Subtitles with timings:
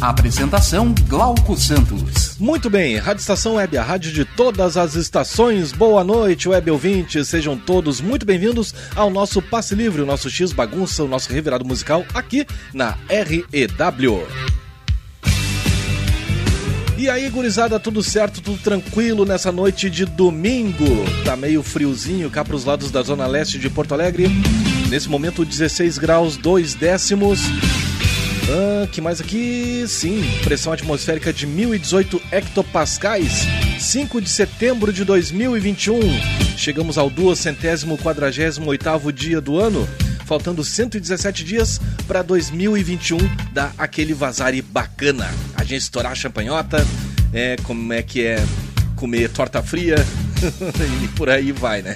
[0.00, 2.36] Apresentação Glauco Santos.
[2.38, 5.72] Muito bem, Rádio Estação Web, a rádio de todas as estações.
[5.72, 7.26] Boa noite, web ouvintes.
[7.26, 11.64] Sejam todos muito bem-vindos ao nosso Passe Livre, o nosso X Bagunça, o nosso revirado
[11.64, 14.24] musical aqui na REW.
[16.96, 20.84] E aí, gurizada, tudo certo, tudo tranquilo nessa noite de domingo?
[21.24, 24.28] Tá meio friozinho cá pros lados da zona leste de Porto Alegre.
[24.88, 27.40] Nesse momento, 16 graus, 2 décimos.
[28.50, 29.84] Ah, que mais aqui?
[29.86, 33.46] Sim, pressão atmosférica de 1018 hectopascais.
[33.78, 36.00] 5 de setembro de 2021.
[36.56, 39.86] Chegamos ao 248 dia do ano.
[40.24, 43.18] Faltando 117 dias para 2021
[43.52, 45.28] dar aquele vazare bacana.
[45.54, 46.86] A gente estourar a champanhota,
[47.32, 48.42] é, como é que é
[48.96, 49.96] comer torta fria
[51.04, 51.92] e por aí vai, né?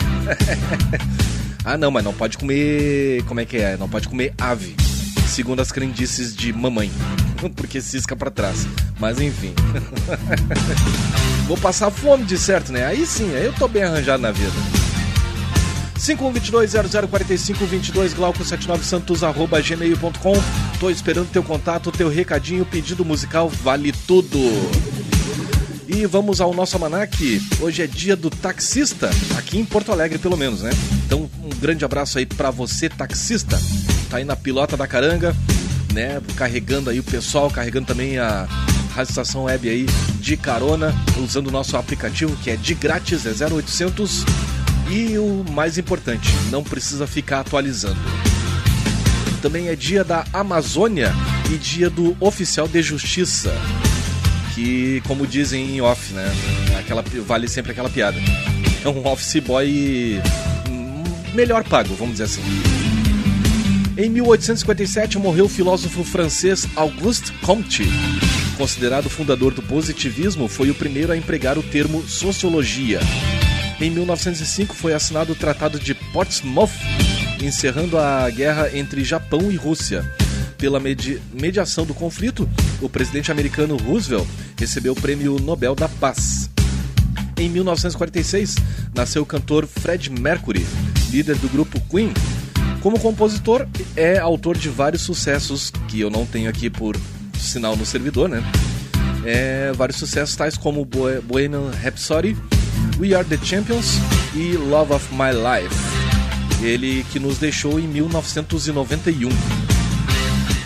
[1.64, 3.22] ah, não, mas não pode comer.
[3.24, 3.78] Como é que é?
[3.78, 4.76] Não pode comer ave
[5.32, 6.92] segundo as crendices de mamãe,
[7.56, 8.68] porque cisca para trás.
[9.00, 9.54] Mas enfim.
[11.48, 12.86] Vou passar fome de certo, né?
[12.86, 14.52] Aí sim, aí eu tô bem arranjado na vida.
[15.98, 20.32] 5122-004522 Glauco79 Santos arroba gmail.com
[20.80, 24.38] Tô esperando teu contato, teu recadinho, pedido musical, vale tudo.
[25.88, 27.40] E vamos ao nosso almanac.
[27.60, 30.70] Hoje é dia do taxista, aqui em Porto Alegre, pelo menos, né?
[31.06, 33.56] Então, um grande abraço aí para você, taxista
[34.12, 35.34] tá aí na pilota da caranga,
[35.94, 36.20] né?
[36.36, 38.46] Carregando aí o pessoal, carregando também a
[38.94, 39.86] Rádio Estação Web aí
[40.20, 44.26] de carona, usando o nosso aplicativo que é de grátis, é 0800.
[44.90, 47.96] E o mais importante, não precisa ficar atualizando.
[49.40, 51.10] Também é dia da Amazônia
[51.50, 53.50] e dia do oficial de justiça.
[54.54, 56.30] Que, como dizem em off, né?
[56.78, 58.18] Aquela, vale sempre aquela piada.
[58.84, 60.20] É um office boy
[60.68, 62.42] hum, melhor pago, vamos dizer assim.
[63.96, 67.82] Em 1857 morreu o filósofo francês Auguste Comte.
[68.56, 73.00] Considerado fundador do positivismo, foi o primeiro a empregar o termo sociologia.
[73.78, 76.70] Em 1905 foi assinado o Tratado de Portsmouth,
[77.42, 80.02] encerrando a guerra entre Japão e Rússia.
[80.56, 82.48] Pela medi mediação do conflito,
[82.80, 84.26] o presidente americano Roosevelt
[84.56, 86.48] recebeu o Prêmio Nobel da Paz.
[87.36, 88.54] Em 1946,
[88.94, 90.64] nasceu o cantor Fred Mercury,
[91.10, 92.12] líder do grupo Queen,
[92.82, 93.66] como compositor,
[93.96, 96.96] é autor de vários sucessos que eu não tenho aqui por
[97.38, 98.42] sinal no servidor, né?
[99.24, 102.36] É, vários sucessos tais como Bohemian Rhapsody,
[102.98, 103.98] We Are the Champions
[104.34, 105.74] e Love of My Life.
[106.60, 109.28] Ele que nos deixou em 1991.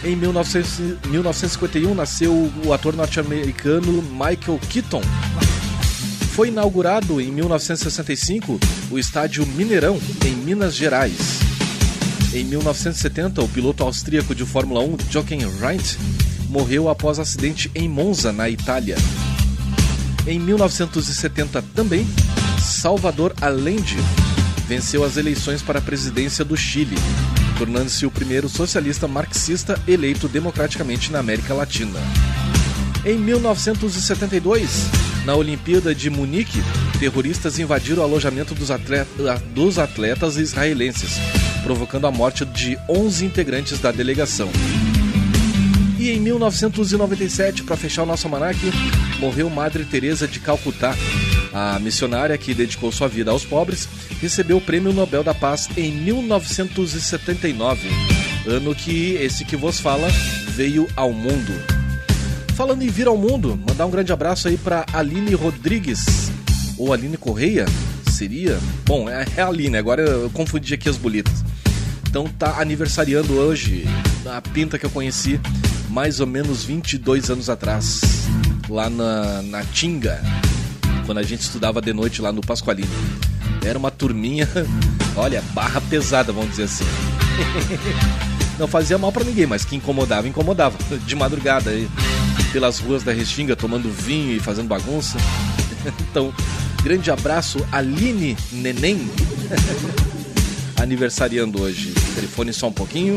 [0.05, 5.03] Em 1951 nasceu o ator norte-americano Michael Keaton.
[6.33, 8.59] Foi inaugurado em 1965
[8.91, 11.46] o estádio Mineirão, em Minas Gerais.
[12.33, 15.99] Em 1970, o piloto austríaco de Fórmula 1, Jochen Rindt,
[16.49, 18.97] morreu após acidente em Monza, na Itália.
[20.27, 22.07] Em 1970 também,
[22.61, 23.97] Salvador Allende
[24.67, 26.97] venceu as eleições para a presidência do Chile,
[27.57, 32.01] tornando-se o primeiro socialista marxista eleito democraticamente na América Latina.
[33.05, 34.91] Em 1972,
[35.25, 36.61] na Olimpíada de Munique,
[36.99, 38.69] terroristas invadiram o alojamento dos,
[39.55, 41.13] dos atletas israelenses,
[41.67, 44.49] provocando a morte de 11 integrantes da delegação.
[45.99, 48.57] E em 1997, para fechar o nosso almanac,
[49.19, 50.95] morreu Madre Teresa de Calcutá.
[51.53, 53.89] A missionária que dedicou sua vida aos pobres
[54.21, 57.89] recebeu o Prêmio Nobel da Paz em 1979,
[58.47, 60.07] ano que esse que vos fala
[60.51, 61.53] veio ao mundo.
[62.55, 66.31] Falando em vir ao mundo, mandar um grande abraço aí para Aline Rodrigues,
[66.79, 67.67] ou Aline Correia,
[68.09, 68.57] seria?
[68.85, 71.45] Bom, é a Aline, agora eu confundi aqui as bolitas.
[72.17, 73.85] Então tá aniversariando hoje
[74.25, 75.39] a pinta que eu conheci
[75.91, 78.01] mais ou menos 22 anos atrás,
[78.71, 80.23] lá na, na Tinga,
[81.05, 82.89] quando a gente estudava de noite lá no Pasqualino.
[83.63, 84.49] Era uma turminha,
[85.15, 86.87] olha, barra pesada, vamos dizer assim.
[88.59, 90.79] Não fazia mal para ninguém, mas que incomodava, incomodava.
[91.07, 91.71] De madrugada
[92.51, 95.19] pelas ruas da Restinga, tomando vinho e fazendo bagunça.
[96.11, 96.35] Então,
[96.83, 99.09] grande abraço, Aline Neném.
[100.87, 101.93] Aniversariando hoje.
[102.15, 103.15] Telefone só um pouquinho.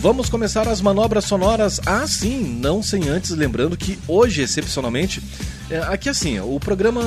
[0.00, 1.80] Vamos começar as manobras sonoras.
[1.86, 5.22] Ah, sim, não sem antes lembrando que hoje, excepcionalmente,
[5.70, 7.00] é, aqui assim, o programa,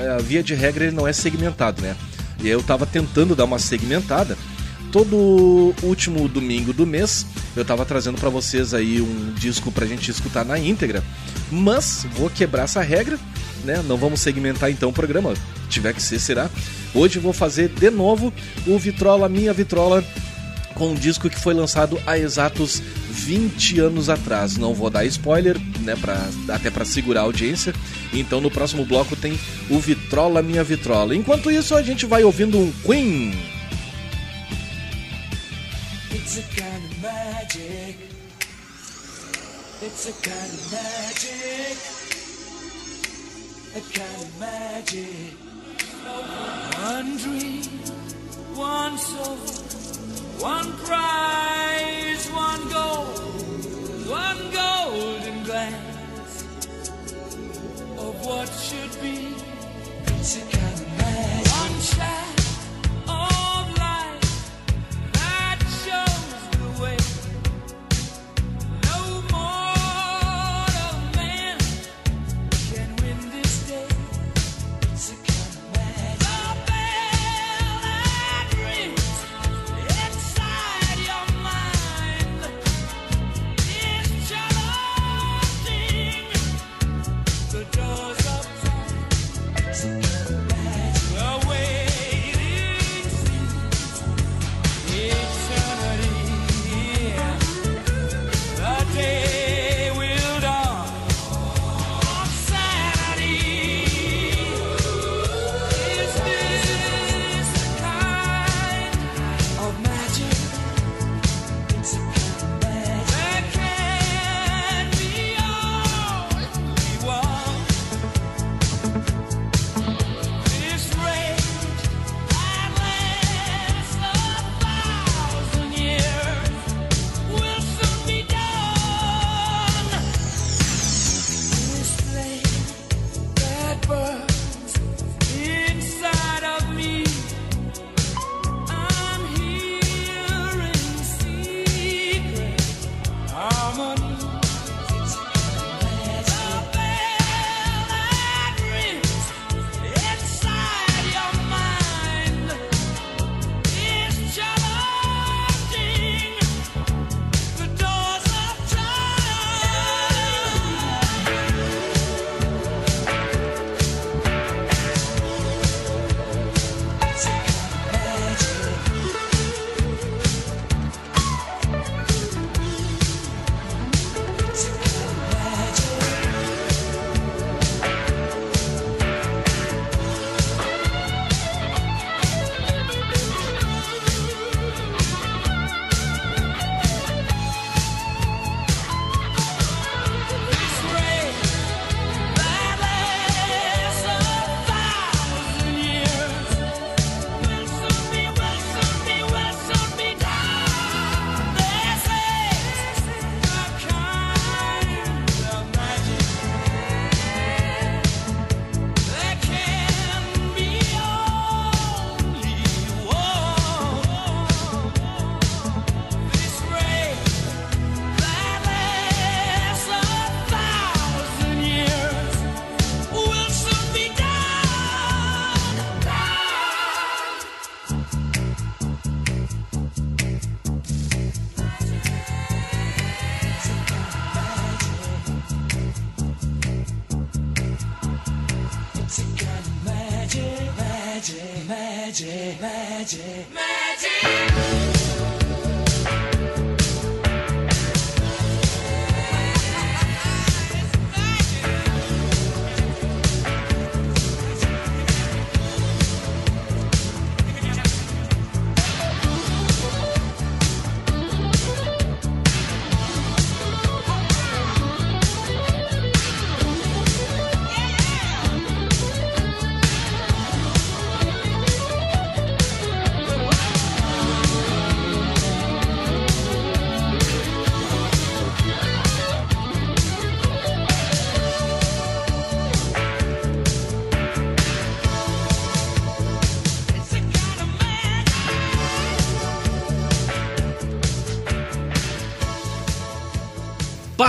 [0.00, 1.94] é, via de regra, ele não é segmentado, né?
[2.42, 4.36] E eu tava tentando dar uma segmentada.
[4.90, 7.24] Todo último domingo do mês,
[7.54, 11.02] eu tava trazendo para vocês aí um disco pra gente escutar na íntegra.
[11.50, 13.18] Mas vou quebrar essa regra,
[13.64, 13.82] né?
[13.86, 15.32] Não vamos segmentar então o programa.
[15.68, 16.50] Tiver que ser, será.
[16.94, 18.32] Hoje vou fazer de novo
[18.66, 20.04] o Vitrola Minha Vitrola
[20.74, 24.56] com um disco que foi lançado há exatos 20 anos atrás.
[24.56, 26.18] Não vou dar spoiler, né, pra,
[26.48, 27.74] até para segurar a audiência.
[28.12, 29.38] Então no próximo bloco tem
[29.70, 31.14] o Vitrola Minha Vitrola.
[31.14, 33.32] Enquanto isso, a gente vai ouvindo um Queen.
[36.12, 37.96] It's a kind of magic.
[39.82, 41.78] It's a kind of magic.
[43.74, 45.41] A kind of magic.
[46.82, 47.62] One dream,
[48.54, 49.38] one soul.
[50.42, 53.04] One prize, one goal,
[54.10, 56.42] one golden glance
[57.96, 59.34] of what should be.
[60.08, 60.52] Of
[60.98, 61.52] magic.
[61.52, 62.31] One shot.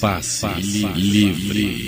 [0.00, 0.60] Passe, Passe
[0.94, 1.52] livre.
[1.52, 1.87] livre.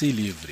[0.00, 0.49] se livre.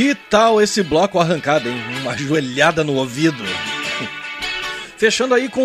[0.00, 1.76] Que tal esse bloco arrancado, hein?
[2.00, 3.44] Uma joelhada no ouvido.
[4.96, 5.62] Fechando aí com.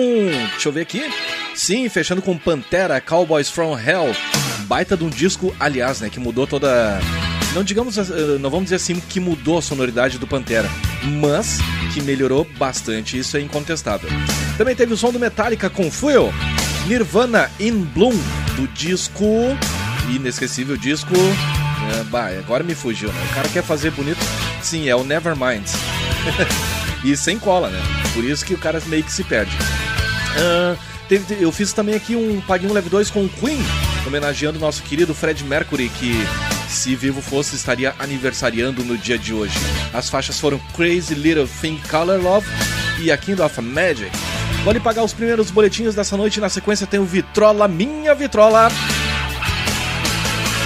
[0.51, 1.09] Deixa eu ver aqui.
[1.55, 4.13] Sim, fechando com Pantera Cowboys from Hell.
[4.67, 6.09] Baita de um disco, aliás, né?
[6.09, 6.99] Que mudou toda.
[7.53, 8.03] Não digamos, eh,
[8.37, 10.69] não vamos dizer assim que mudou a sonoridade do Pantera,
[11.01, 11.59] mas
[11.93, 14.09] que melhorou bastante, isso é incontestável.
[14.57, 16.33] Também teve o som do Metallica com Fuel,
[16.87, 18.17] Nirvana In Bloom,
[18.57, 19.25] do disco.
[20.13, 21.13] Inesquecível disco.
[21.99, 23.27] É, bah, agora me fugiu, né?
[23.31, 24.19] O cara quer fazer bonito.
[24.61, 25.65] Sim, é o Nevermind.
[27.03, 27.81] e sem cola, né?
[28.13, 29.55] Por isso que o cara meio que se perde.
[30.37, 30.75] Ah,
[31.07, 33.59] teve- eu fiz também aqui um Paguinho Leve 2 com o Queen,
[34.07, 36.13] homenageando o nosso querido Fred Mercury, que
[36.67, 39.57] se vivo fosse estaria aniversariando no dia de hoje.
[39.93, 42.47] As faixas foram Crazy Little Thing Color Love
[42.99, 44.11] e A Kind of Magic.
[44.63, 46.39] Vale pagar os primeiros boletins dessa noite.
[46.41, 48.69] Na sequência tem o Vitrola, minha Vitrola.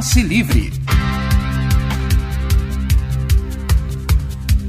[0.00, 0.72] Passe Livre.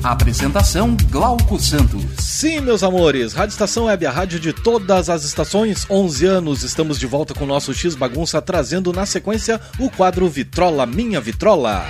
[0.03, 2.03] Apresentação Glauco Santos.
[2.17, 6.99] Sim, meus amores, Rádio Estação Web, a rádio de todas as estações, 11 anos, estamos
[6.99, 11.85] de volta com o nosso X Bagunça, trazendo na sequência o quadro Vitrola Minha Vitrola.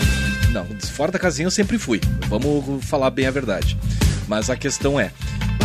[0.54, 2.00] Não, fora da casinha eu sempre fui.
[2.30, 3.78] Vamos falar bem a verdade.
[4.26, 5.12] Mas a questão é,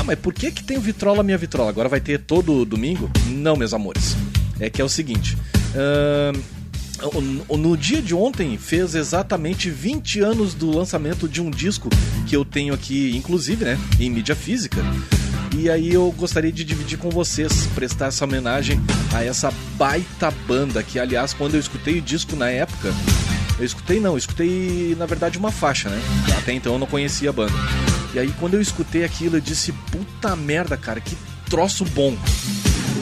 [0.06, 1.68] mas por que que tem o Vitrola Minha Vitrola?
[1.70, 3.10] Agora vai ter todo domingo?
[3.28, 4.16] Não, meus amores.
[4.60, 5.36] É que é o seguinte.
[7.48, 11.90] o- no dia de ontem fez exatamente 20 anos do lançamento de um disco
[12.26, 14.82] que eu tenho aqui, inclusive, né, em mídia física.
[15.54, 18.80] E aí eu gostaria de dividir com vocês, prestar essa homenagem
[19.14, 22.92] a essa baita banda que, aliás, quando eu escutei o disco na época,
[23.58, 26.00] eu escutei não, eu escutei na verdade uma faixa, né?
[26.38, 27.52] Até então eu não conhecia a banda.
[28.16, 31.14] E aí quando eu escutei aquilo, eu disse, puta merda, cara, que
[31.50, 32.16] troço bom.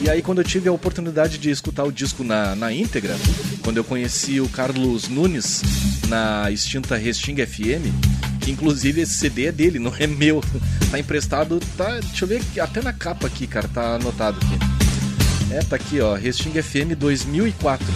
[0.03, 3.15] E aí quando eu tive a oportunidade de escutar o disco na, na íntegra,
[3.63, 5.61] quando eu conheci o Carlos Nunes
[6.09, 10.43] na extinta Resting FM, que inclusive esse CD é dele, não é meu.
[10.91, 11.97] Tá emprestado, tá.
[12.01, 15.53] Deixa eu ver até na capa aqui, cara, tá anotado aqui.
[15.53, 17.87] É, tá aqui, ó, Resting FM 2004.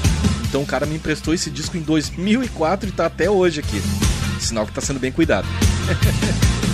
[0.47, 3.81] Então o cara me emprestou esse disco em 2004 e tá até hoje aqui.
[4.39, 5.49] Sinal que tá sendo bem cuidado.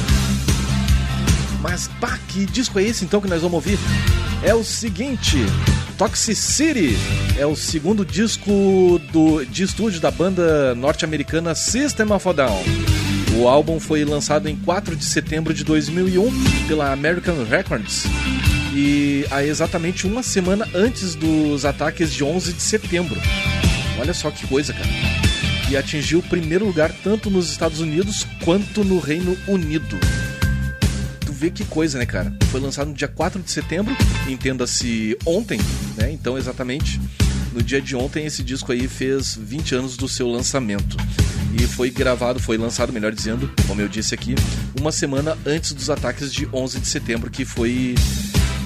[1.68, 3.80] Mas, pá, que disco é esse então que nós vamos ouvir?
[4.44, 5.38] É o seguinte:
[5.98, 6.96] Toxicity
[7.40, 12.64] é o segundo disco do, de estúdio da banda norte-americana System of a Down.
[13.40, 18.04] O álbum foi lançado em 4 de setembro de 2001 pela American Records
[18.72, 23.20] e há exatamente uma semana antes dos ataques de 11 de setembro.
[24.00, 24.88] Olha só que coisa, cara.
[25.68, 29.98] E atingiu o primeiro lugar tanto nos Estados Unidos quanto no Reino Unido
[31.36, 32.34] vê que coisa, né, cara?
[32.50, 33.96] Foi lançado no dia 4 de setembro,
[34.28, 35.60] entenda-se ontem,
[35.98, 36.10] né?
[36.12, 37.00] Então, exatamente,
[37.54, 40.96] no dia de ontem, esse disco aí fez 20 anos do seu lançamento.
[41.54, 44.36] E foi gravado, foi lançado, melhor dizendo, como eu disse aqui,
[44.80, 47.96] uma semana antes dos ataques de 11 de setembro, que foi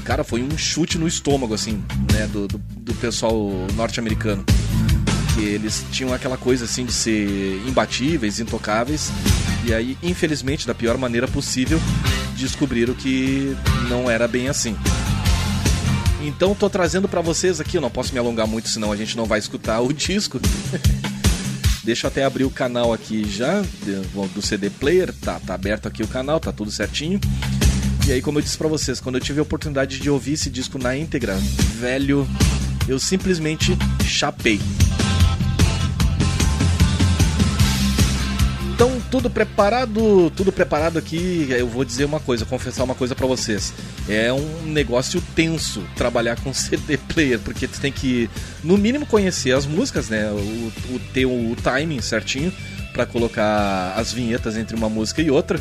[0.05, 3.38] cara, foi um chute no estômago, assim, né, do, do, do pessoal
[3.75, 4.43] norte-americano.
[5.36, 9.12] Que eles tinham aquela coisa, assim, de ser imbatíveis, intocáveis.
[9.63, 11.79] E aí, infelizmente, da pior maneira possível,
[12.39, 13.56] descobriram que
[13.89, 14.75] não era bem assim.
[16.21, 19.15] Então tô trazendo para vocês aqui, eu não posso me alongar muito, senão a gente
[19.15, 20.39] não vai escutar o disco.
[21.84, 23.62] Deixa eu até abrir o canal aqui já
[24.34, 27.19] do CD Player, tá, tá aberto aqui o canal, tá tudo certinho.
[28.08, 30.49] E aí, como eu disse para vocês, quando eu tive a oportunidade de ouvir esse
[30.49, 31.36] disco na íntegra,
[31.80, 32.28] velho,
[32.88, 34.60] eu simplesmente chapei.
[38.79, 41.47] Então, tudo preparado, tudo preparado aqui.
[41.49, 43.73] Eu vou dizer uma coisa, confessar uma coisa para vocês.
[44.07, 48.29] É um negócio tenso trabalhar com CD player, porque tu tem que,
[48.63, 50.31] no mínimo, conhecer as músicas, né?
[50.31, 52.53] O, o ter o timing certinho
[52.93, 55.59] para colocar as vinhetas entre uma música e outra.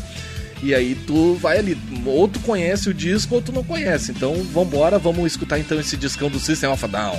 [0.63, 1.77] E aí tu vai ali,
[2.07, 4.13] ou tu conhece o disco ou tu não conhece.
[4.13, 7.19] Então, vambora, vamos escutar então esse discão do System of a Down.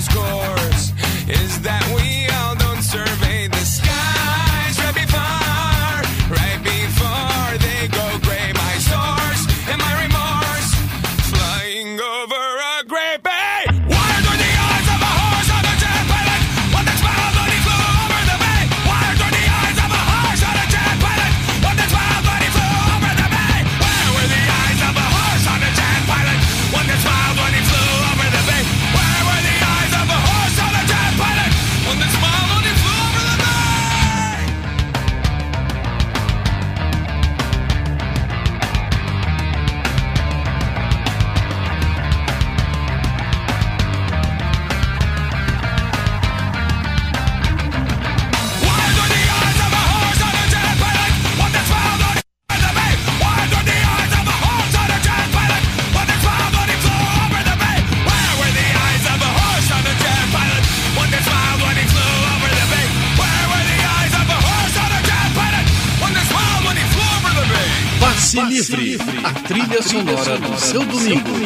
[0.00, 0.75] score.
[70.06, 71.45] sonora do seu domingo.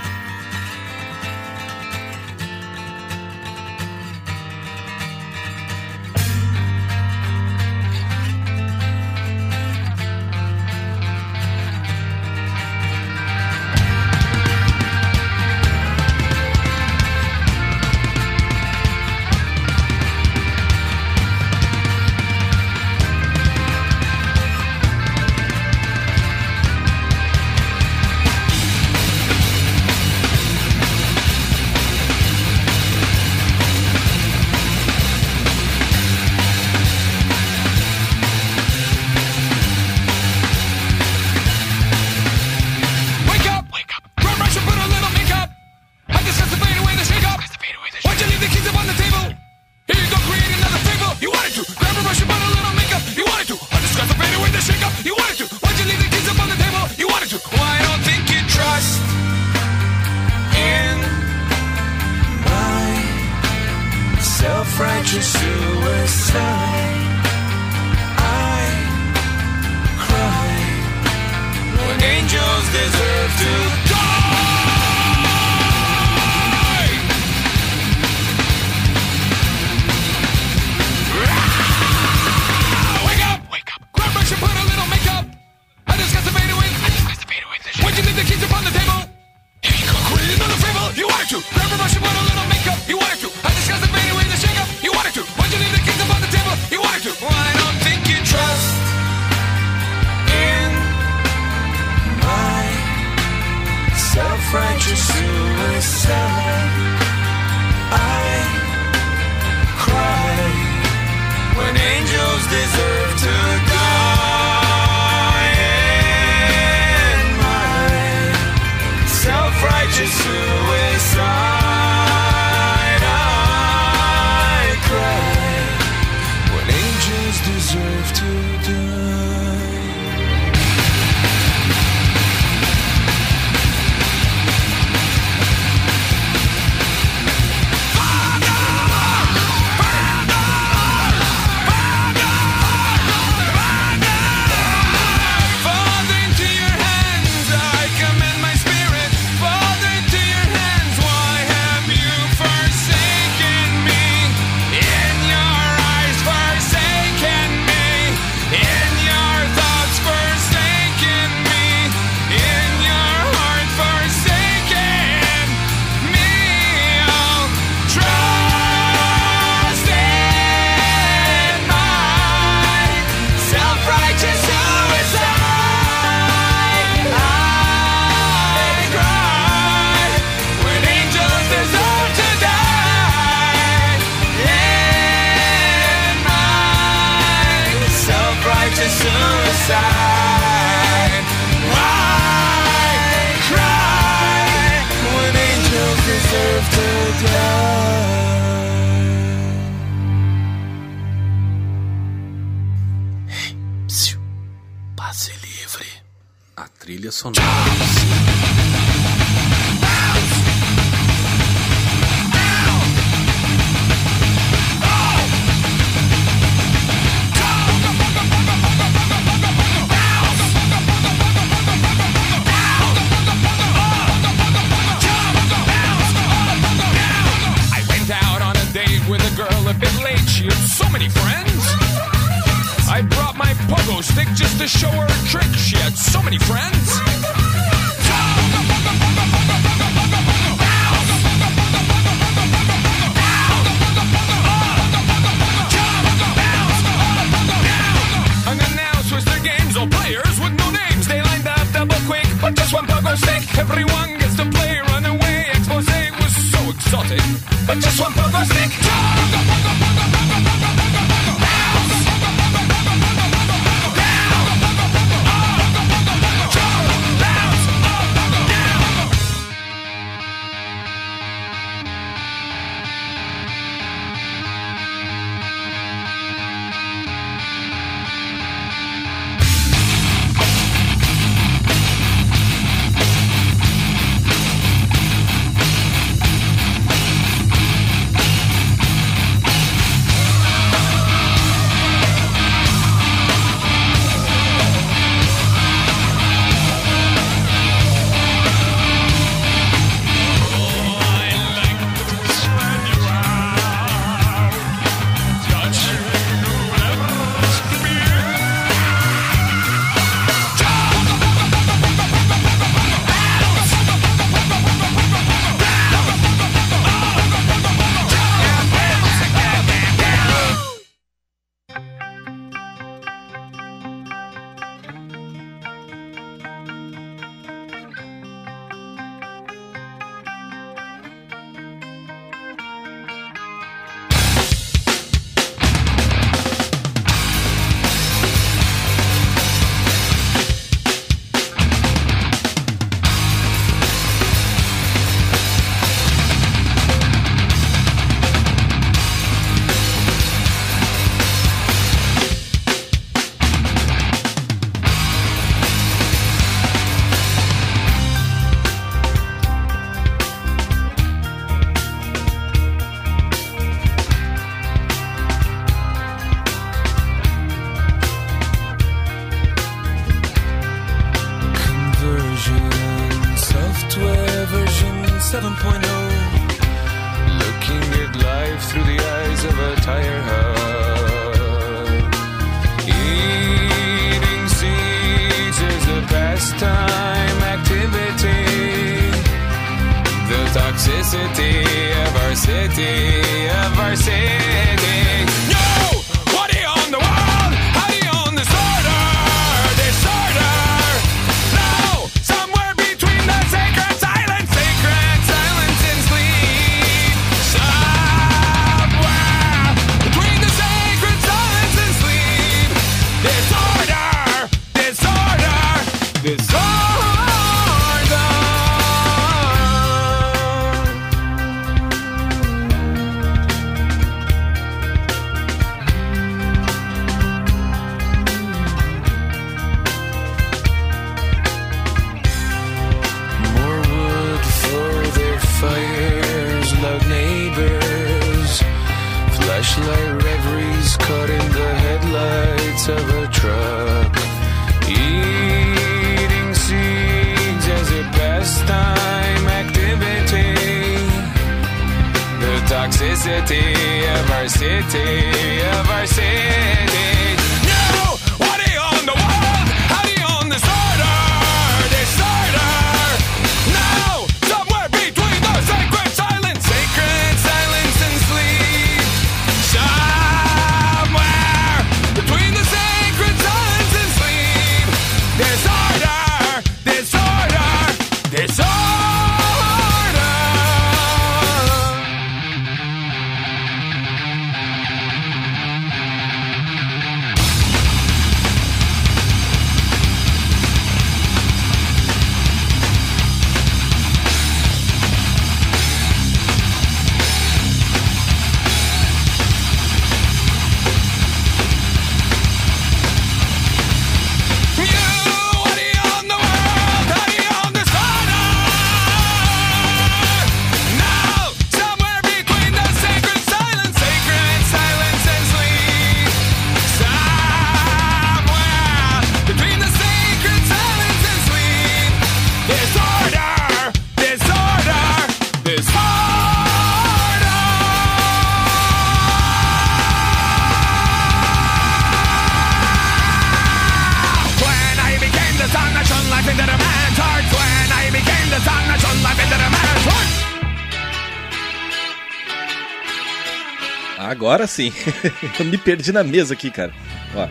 [544.71, 544.93] Agora sim.
[545.59, 546.93] eu me perdi na mesa aqui, cara.
[547.35, 547.47] Ó.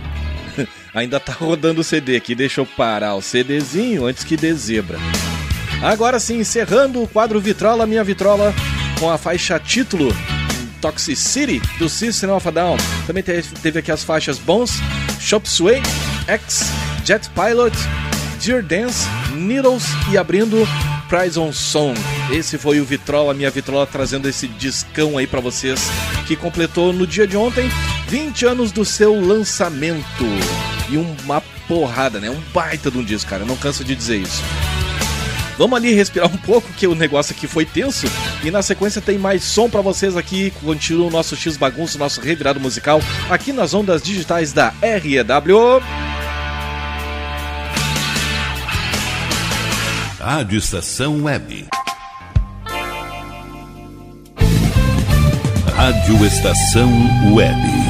[0.94, 2.34] Ainda tá rodando o CD aqui.
[2.34, 4.98] Deixa eu parar o CDzinho antes que dê zebra.
[5.82, 8.54] Agora sim, encerrando o quadro Vitrola, minha Vitrola,
[8.98, 10.14] com a faixa título
[10.80, 12.76] Toxicity do System of a Down.
[13.06, 14.72] Também teve, aqui as faixas Bones,
[15.18, 15.80] Shop Sway,
[16.26, 16.64] X,
[17.04, 17.76] Jet Pilot,
[18.44, 20.66] Dear Dance, Needles e abrindo
[21.08, 21.98] Prison Song.
[22.30, 25.80] Esse foi o Vitrola, minha Vitrola, trazendo esse discão aí pra vocês,
[26.30, 27.68] que completou no dia de ontem
[28.06, 30.24] 20 anos do seu lançamento.
[30.88, 32.30] E uma porrada, né?
[32.30, 33.42] Um baita de um disco, cara.
[33.42, 34.40] Eu não canso de dizer isso.
[35.58, 38.06] Vamos ali respirar um pouco, que o negócio aqui foi tenso.
[38.44, 40.52] E na sequência tem mais som pra vocês aqui.
[40.62, 45.82] Continua o nosso X Bagunço, nosso revirado musical, aqui nas ondas digitais da REW.
[50.20, 51.79] Rádio Estação Web.
[55.80, 56.92] Rádio Estação
[57.32, 57.89] Web.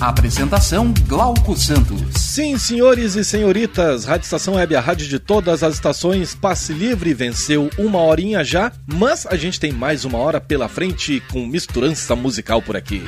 [0.00, 2.00] Apresentação Glauco Santos.
[2.16, 7.12] Sim, senhores e senhoritas, Rádio Estação Web, a rádio de todas as estações, passe livre,
[7.12, 12.16] venceu uma horinha já, mas a gente tem mais uma hora pela frente com misturança
[12.16, 13.02] musical por aqui.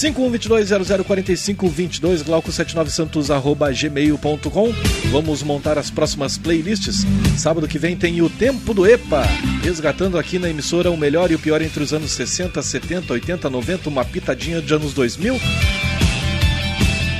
[0.00, 4.72] 5122-004522, glauco79santos, arroba gmail.com.
[5.10, 7.04] Vamos montar as próximas playlists.
[7.36, 9.22] Sábado que vem tem o Tempo do EPA,
[9.62, 13.50] resgatando aqui na emissora o melhor e o pior entre os anos 60, 70, 80,
[13.50, 15.34] 90, uma pitadinha de anos 2000.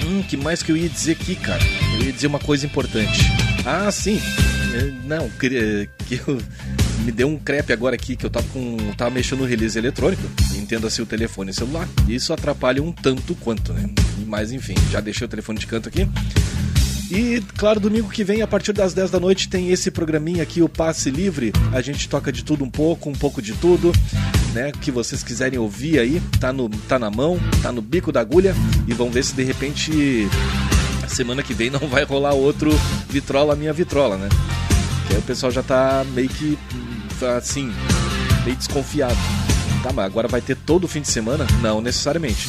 [0.07, 1.61] Hum, que mais que eu ia dizer aqui, cara?
[1.99, 3.21] Eu ia dizer uma coisa importante.
[3.67, 4.19] Ah, sim.
[4.75, 5.91] É, Não, que
[6.27, 6.41] eu
[7.05, 10.23] me deu um crepe agora aqui que eu tava com tava mexendo no release eletrônico,
[10.55, 11.89] entenda-se o telefone e celular.
[12.09, 13.89] Isso atrapalha um tanto quanto, né?
[14.27, 16.09] Mas enfim, já deixei o telefone de canto aqui.
[17.11, 20.63] E, claro, domingo que vem, a partir das 10 da noite, tem esse programinha aqui,
[20.63, 21.53] o Passe Livre.
[21.73, 23.91] A gente toca de tudo um pouco, um pouco de tudo,
[24.55, 24.71] né?
[24.81, 28.55] Que vocês quiserem ouvir aí, tá, no, tá na mão, tá no bico da agulha.
[28.87, 30.29] E vamos ver se de repente,
[31.09, 32.71] semana que vem, não vai rolar outro
[33.09, 34.29] Vitrola Minha Vitrola, né?
[35.09, 36.57] Que aí o pessoal já tá meio que,
[37.23, 37.73] assim,
[38.45, 39.17] meio desconfiado.
[39.83, 41.47] Tá, mas agora vai ter todo fim de semana?
[41.63, 42.49] Não necessariamente.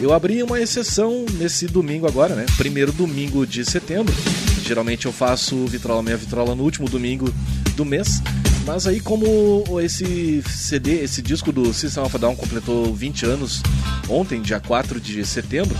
[0.00, 2.46] Eu abri uma exceção nesse domingo agora, né?
[2.56, 4.14] Primeiro domingo de setembro.
[4.62, 7.32] Geralmente eu faço Vitrola Meia Vitrola no último domingo
[7.76, 8.22] do mês.
[8.66, 13.62] Mas aí como esse CD, esse disco do System of a Down completou 20 anos
[14.08, 15.76] ontem, dia 4 de setembro,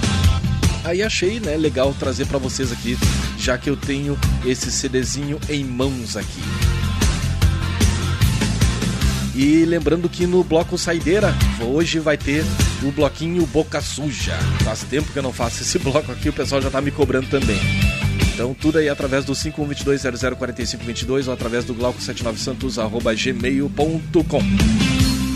[0.85, 2.99] aí achei, né, legal trazer pra vocês aqui,
[3.39, 6.43] já que eu tenho esse CDzinho em mãos aqui.
[9.35, 12.45] E lembrando que no bloco Saideira, hoje vai ter
[12.83, 14.37] o bloquinho Boca Suja.
[14.65, 17.29] Faz tempo que eu não faço esse bloco aqui, o pessoal já tá me cobrando
[17.29, 17.61] também.
[18.35, 24.43] Então tudo aí através do 5122004522 ou através do glauco79santos@gmail.com.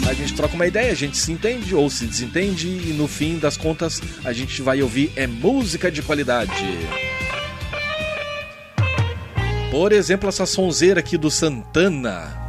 [0.08, 3.38] A gente troca uma ideia, a gente se entende ou se desentende e no fim
[3.38, 6.52] das contas a gente vai ouvir é música de qualidade.
[9.70, 12.43] Por exemplo, essa sonzeira aqui do Santana.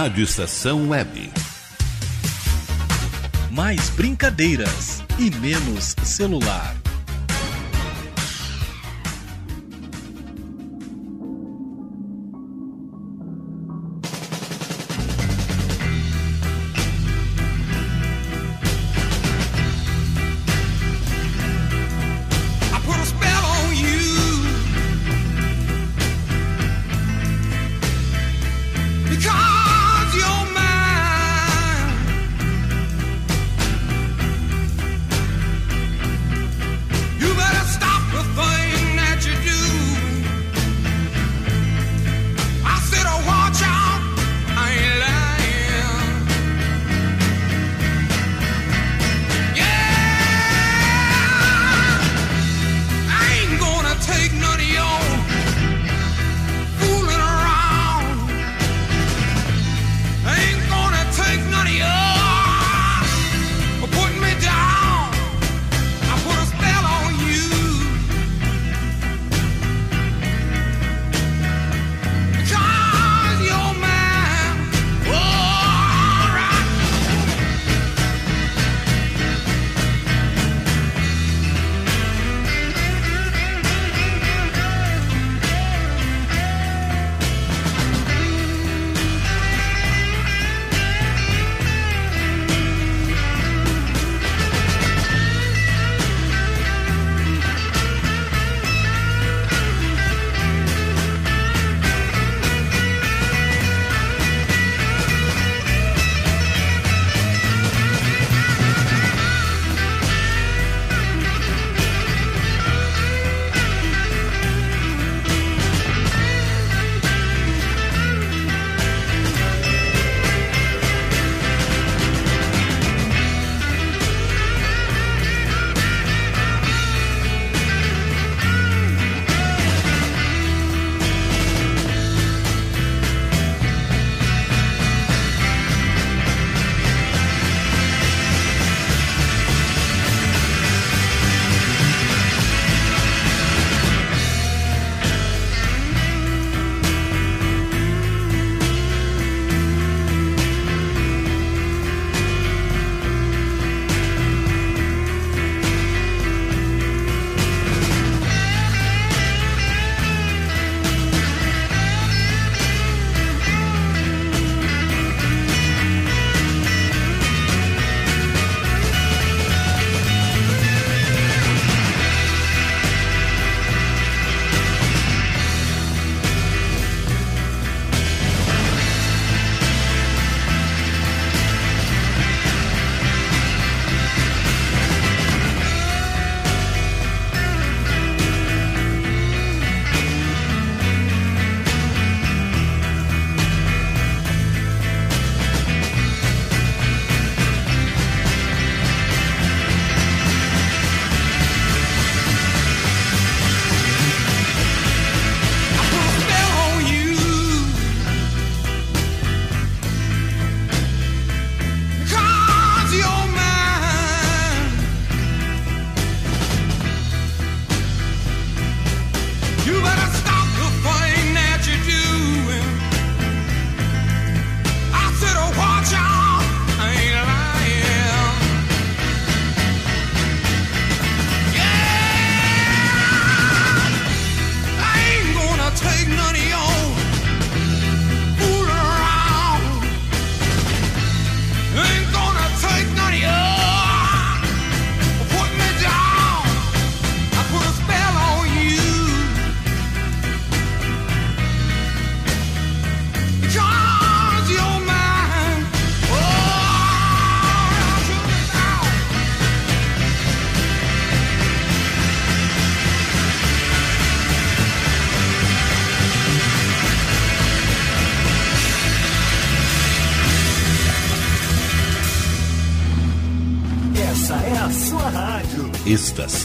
[0.00, 1.30] Rádio Estação Web.
[3.50, 6.79] Mais brincadeiras e menos celular.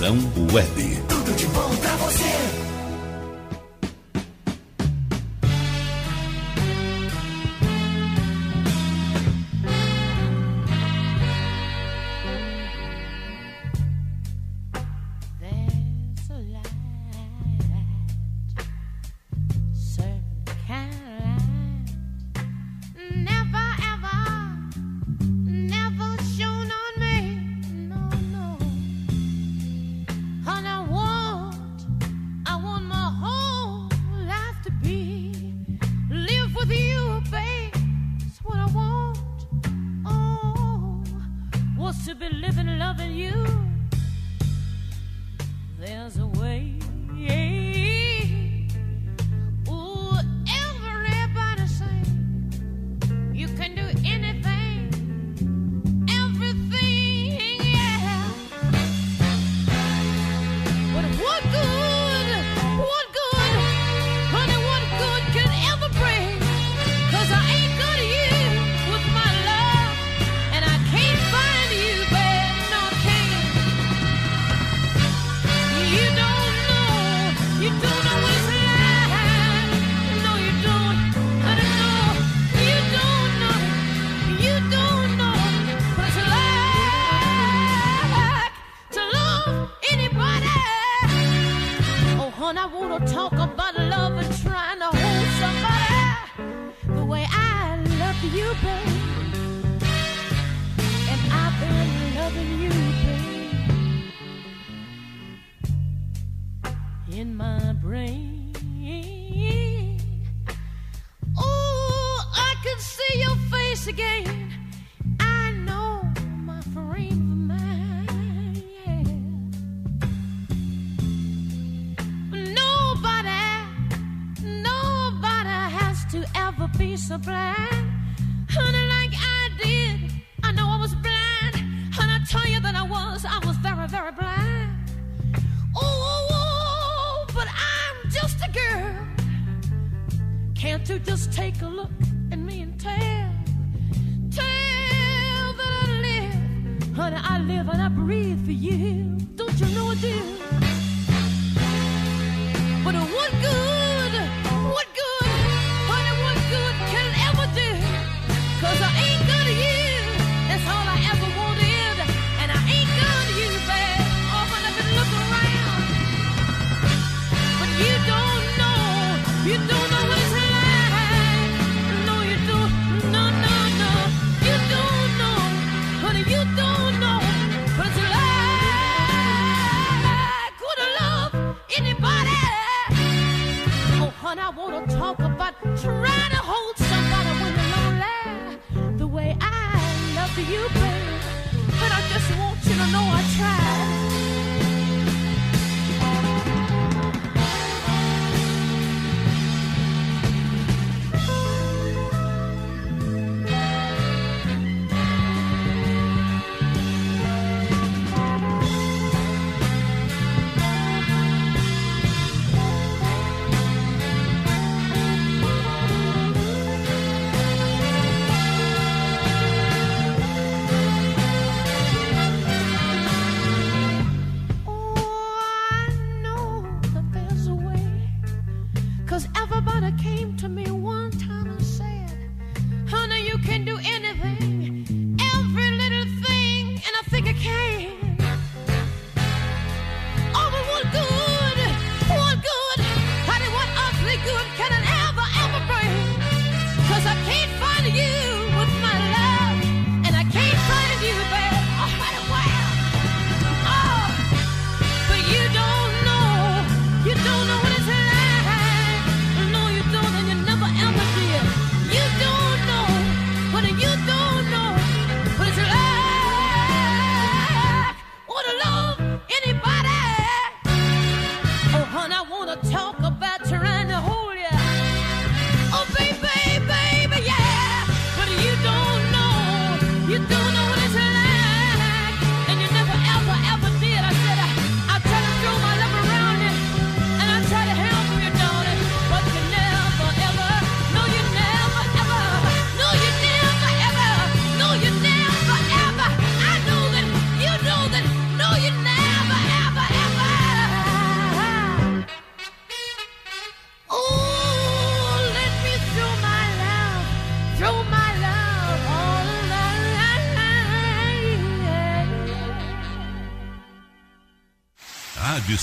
[0.05, 0.19] Conexão
[0.53, 0.74] Web.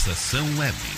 [0.02, 0.91] Estação Web.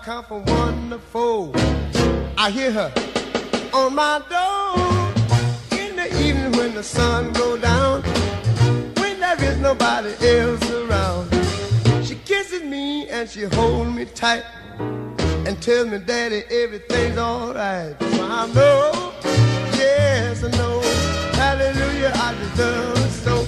[0.00, 1.52] From one to four,
[2.38, 2.92] I hear her
[3.74, 5.78] on my door.
[5.78, 8.02] In the evening when the sun go down,
[8.96, 11.28] when there is nobody else around,
[12.02, 14.44] she kisses me and she holds me tight
[14.78, 17.94] and tells me, Daddy, everything's alright.
[18.00, 19.12] So I know,
[19.74, 20.80] yes, I know,
[21.34, 23.46] hallelujah, I love her so.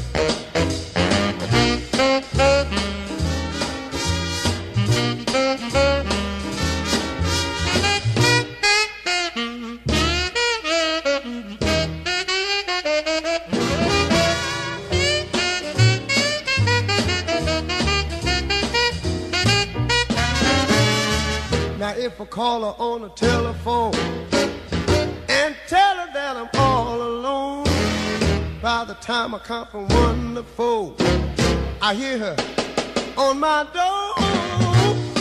[22.35, 23.95] Call her on the telephone
[25.29, 27.63] and tell her that I'm all alone,
[28.61, 30.97] by the time I count from one to four,
[31.81, 32.37] I hear her
[33.17, 34.15] on my door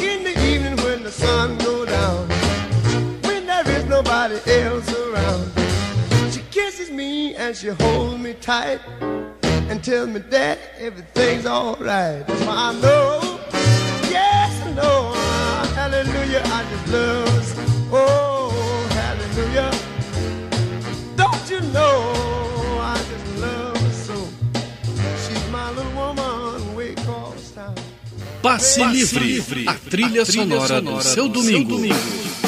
[0.02, 2.30] in the evening when the sun goes down,
[3.22, 5.52] when there is nobody else around.
[6.34, 8.80] She kisses me and she holds me tight
[9.70, 12.26] and tells me that everything's alright.
[12.28, 13.40] I know,
[14.10, 15.14] yes I know,
[15.76, 17.66] hallelujah, I just love her.
[17.92, 19.72] Oh, hallelujah.
[21.16, 22.14] Don't you know
[22.82, 24.16] I just love her so?
[25.24, 27.76] She's my little woman, way across town.
[28.42, 31.80] Passe, livre, a trilha, sonora, do seu domingo.
[31.80, 32.43] Been a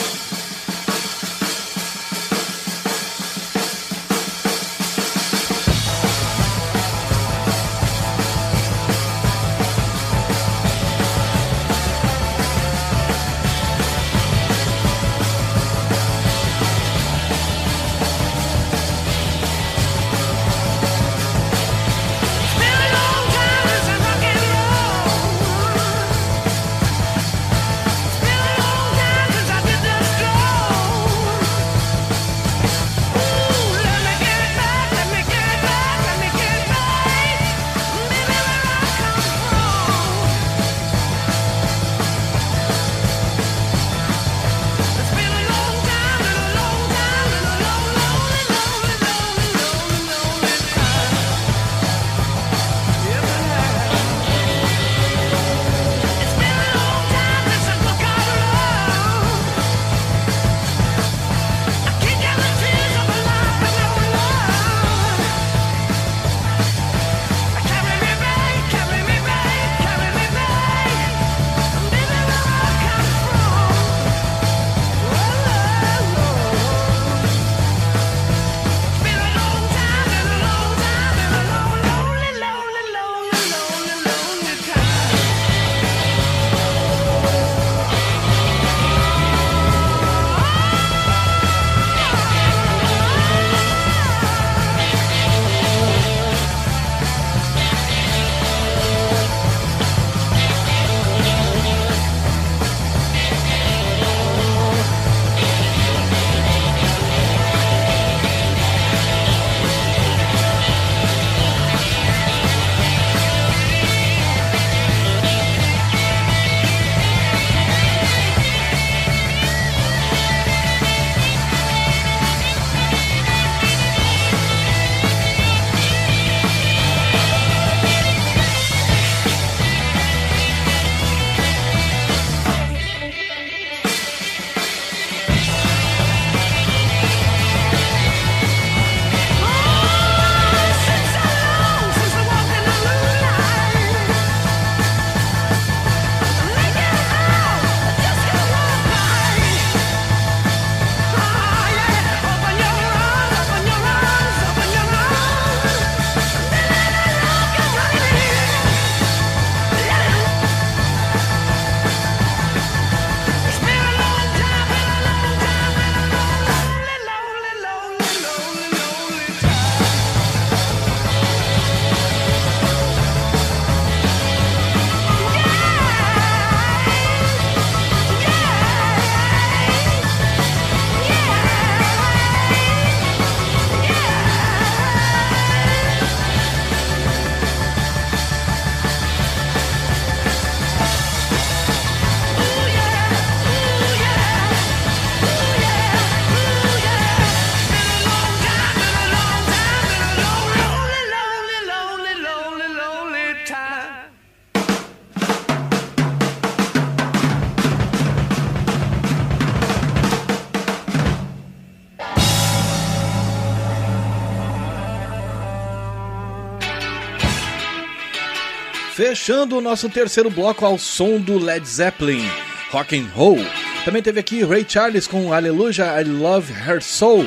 [219.16, 222.30] Fechando o nosso terceiro bloco ao som do Led Zeppelin,
[222.70, 223.38] Rock and Roll.
[223.86, 227.26] Também teve aqui Ray Charles com Aleluia, I Love Her Soul.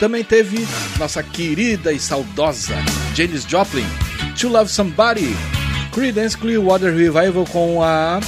[0.00, 0.66] Também teve
[0.98, 2.74] nossa querida e saudosa
[3.14, 3.86] Janis Joplin,
[4.40, 5.36] To Love Somebody.
[5.92, 8.18] Creedence Clearwater Revival com a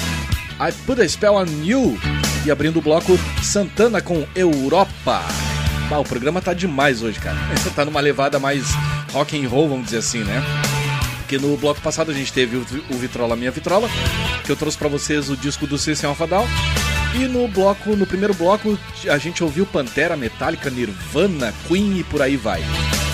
[0.60, 1.98] I Put a Spell on You.
[2.46, 5.24] E abrindo o bloco, Santana com Europa.
[5.90, 7.36] Ah, o programa tá demais hoje, cara.
[7.74, 8.66] Tá numa levada mais
[9.12, 10.40] rock and roll, vamos dizer assim, né?
[11.30, 12.64] Porque no bloco passado a gente teve o,
[12.98, 13.88] Vitrola Minha Vitrola,
[14.44, 16.44] que eu trouxe para vocês o disco do System of a Down.
[17.14, 18.76] E no bloco, no primeiro bloco,
[19.08, 22.64] a gente ouviu Pantera, Metallica, Nirvana, Queen e por aí vai.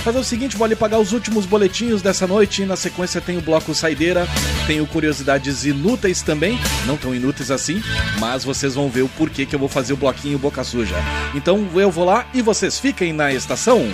[0.02, 3.36] Fazer o seguinte, vou ali pagar os últimos boletins dessa noite e na sequência tem
[3.36, 4.26] o bloco Saideira,
[4.66, 7.82] tenho curiosidades inúteis também, não tão inúteis assim,
[8.18, 10.96] mas vocês vão ver o porquê que eu vou fazer o bloquinho Boca Suja.
[11.34, 13.86] Então eu vou lá e vocês fiquem na estação.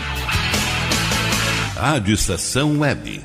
[1.74, 3.24] Rádio Estação Web.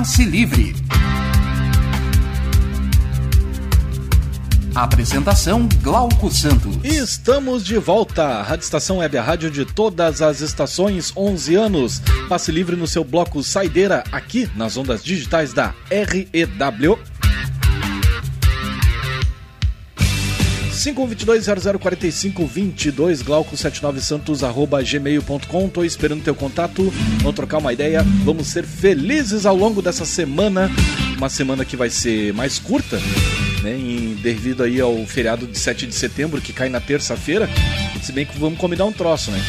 [0.00, 0.74] Passe Livre.
[4.74, 6.78] Apresentação Glauco Santos.
[6.82, 8.40] Estamos de volta.
[8.40, 12.02] Rádio Estação Web, a rádio de todas as estações, 11 anos.
[12.30, 16.98] Passe livre no seu bloco Saideira, aqui nas ondas digitais da REW.
[20.80, 25.68] 5122-004522, Glauco79santos, arroba gmail.com.
[25.68, 26.90] Tô esperando teu contato.
[27.18, 28.02] Vamos trocar uma ideia.
[28.24, 30.70] Vamos ser felizes ao longo dessa semana.
[31.18, 32.98] Uma semana que vai ser mais curta,
[33.62, 33.76] né?
[34.22, 37.48] Devido aí ao feriado de 7 de setembro, que cai na terça-feira.
[38.02, 39.40] Se bem que vamos combinar um troço, né?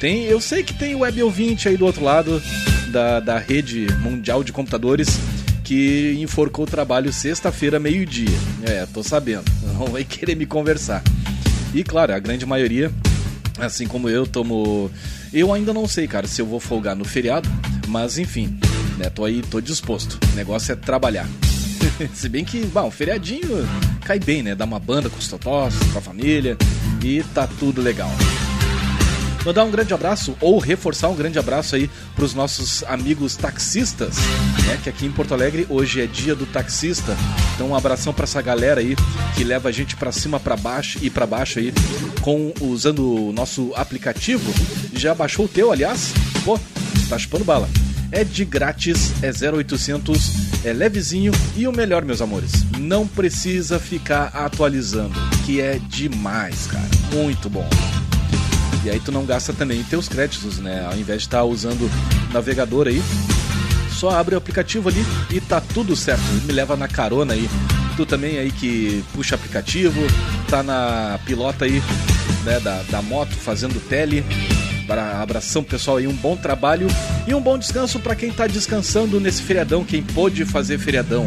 [0.00, 2.42] Tem, eu sei que tem web ouvinte aí do outro lado
[2.88, 5.20] da, da rede mundial de computadores
[5.64, 8.28] que enforcou o trabalho sexta-feira, meio-dia.
[8.62, 9.50] É, tô sabendo.
[9.74, 11.02] Não vai querer me conversar.
[11.72, 12.92] E claro, a grande maioria,
[13.58, 14.88] assim como eu, tomo
[15.32, 17.48] Eu ainda não sei, cara, se eu vou folgar no feriado,
[17.88, 18.56] mas enfim,
[18.96, 19.10] né?
[19.10, 20.20] Tô aí, tô disposto.
[20.32, 21.26] O negócio é trabalhar.
[22.14, 23.66] se bem que, bom, feriadinho
[24.04, 24.54] cai bem, né?
[24.54, 26.56] Dá uma banda com os totós, com a família
[27.02, 28.10] e tá tudo legal.
[29.44, 34.16] Mandar um grande abraço ou reforçar um grande abraço aí para os nossos amigos taxistas,
[34.66, 34.78] né?
[34.82, 37.14] Que aqui em Porto Alegre hoje é dia do taxista.
[37.54, 38.96] Então um abração para essa galera aí
[39.36, 41.74] que leva a gente para cima, para baixo e para baixo aí
[42.22, 44.50] com usando o nosso aplicativo.
[44.94, 46.14] Já baixou o teu, aliás?
[46.42, 46.58] Pô,
[47.10, 47.68] tá chupando bala.
[48.10, 54.26] É de grátis, é 0800, é levezinho e o melhor, meus amores, não precisa ficar
[54.26, 55.14] atualizando,
[55.44, 56.88] que é demais, cara.
[57.12, 57.68] Muito bom.
[58.84, 60.84] E aí tu não gasta também teus créditos, né?
[60.84, 63.02] Ao invés de estar usando o navegador aí,
[63.90, 66.22] só abre o aplicativo ali e tá tudo certo.
[66.44, 67.48] Me leva na carona aí.
[67.96, 70.00] Tu também aí que puxa aplicativo,
[70.50, 71.82] tá na pilota aí,
[72.44, 74.24] né, da, da moto fazendo tele.
[74.86, 76.86] Para abração pessoal aí, um bom trabalho
[77.26, 81.24] e um bom descanso para quem tá descansando nesse feriadão, quem pôde fazer feriadão.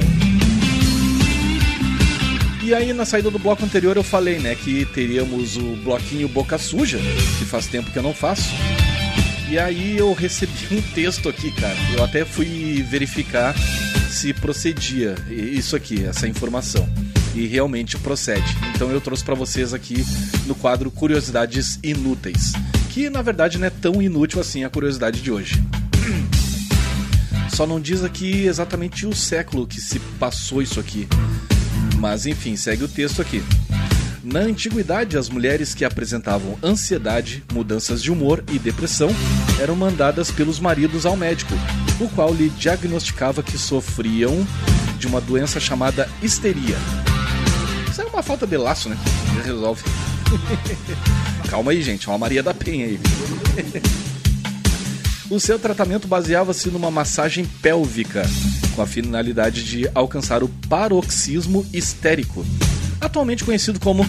[2.68, 6.58] E aí na saída do bloco anterior eu falei, né, que teríamos o bloquinho Boca
[6.58, 7.00] Suja,
[7.40, 8.50] que faz tempo que eu não faço.
[9.50, 11.78] E aí eu recebi um texto aqui, cara.
[11.96, 13.56] Eu até fui verificar
[14.12, 16.86] se procedia isso aqui, essa informação.
[17.34, 18.54] E realmente procede.
[18.76, 20.04] Então eu trouxe para vocês aqui
[20.46, 22.52] no quadro Curiosidades Inúteis,
[22.90, 25.64] que na verdade não é tão inútil assim a curiosidade de hoje.
[27.50, 31.08] Só não diz aqui exatamente o século que se passou isso aqui.
[31.98, 33.44] Mas enfim, segue o texto aqui.
[34.24, 39.10] Na antiguidade, as mulheres que apresentavam ansiedade, mudanças de humor e depressão
[39.60, 41.54] eram mandadas pelos maridos ao médico,
[42.00, 44.46] o qual lhe diagnosticava que sofriam
[45.00, 46.76] de uma doença chamada histeria.
[47.90, 48.98] Isso é uma falta de laço, né?
[49.46, 49.84] Resolve.
[51.50, 53.00] Calma aí, gente, é uma Maria da Penha aí.
[55.30, 58.24] O seu tratamento baseava-se numa massagem pélvica,
[58.78, 62.46] com a finalidade de alcançar o paroxismo histérico,
[63.02, 64.08] atualmente conhecido como.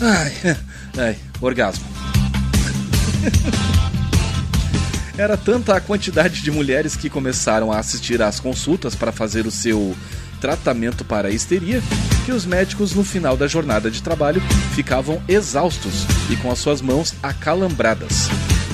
[0.00, 0.56] Ai,
[0.96, 1.84] ai, orgasmo.
[5.18, 9.50] Era tanta a quantidade de mulheres que começaram a assistir às consultas para fazer o
[9.50, 9.94] seu
[10.40, 11.82] tratamento para a histeria
[12.24, 14.40] que os médicos no final da jornada de trabalho
[14.74, 18.28] ficavam exaustos e com as suas mãos acalambradas.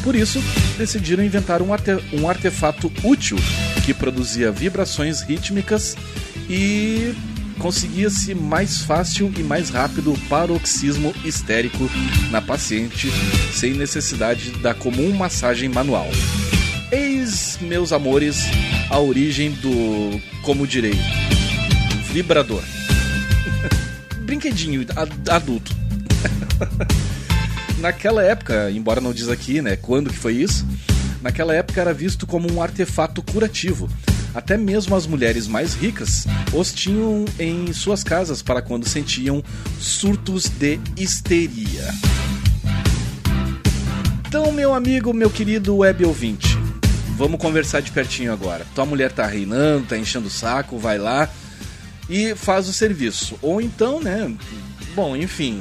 [0.04, 0.40] Por isso,
[0.76, 3.38] decidiram inventar um, arte- um artefato útil
[3.86, 5.96] que produzia vibrações rítmicas
[6.50, 7.14] e
[7.56, 11.88] conseguia-se mais fácil e mais rápido paroxismo histérico
[12.32, 13.08] na paciente,
[13.54, 16.08] sem necessidade da comum massagem manual.
[16.90, 18.42] Eis, meus amores,
[18.90, 20.98] a origem do, como direi,
[22.12, 22.62] vibrador.
[24.26, 25.72] Brinquedinho ad- adulto.
[27.78, 30.66] Naquela época, embora não diz aqui, né, quando que foi isso,
[31.22, 33.88] naquela época era visto como um artefato curativo.
[34.34, 39.42] Até mesmo as mulheres mais ricas os tinham em suas casas para quando sentiam
[39.80, 41.94] surtos de histeria.
[44.28, 46.58] Então, meu amigo, meu querido web ouvinte,
[47.16, 48.66] vamos conversar de pertinho agora.
[48.74, 51.30] Tua mulher tá reinando, tá enchendo o saco, vai lá
[52.10, 53.38] e faz o serviço.
[53.40, 54.30] Ou então, né,
[54.94, 55.60] bom, enfim,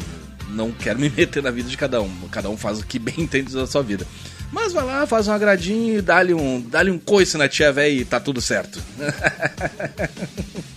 [0.50, 2.12] não quero me meter na vida de cada um.
[2.30, 4.06] Cada um faz o que bem entende da sua vida.
[4.52, 8.02] Mas vai lá, faz um agradinho e dá-lhe um, dá um coice na tia véia
[8.02, 8.82] e tá tudo certo.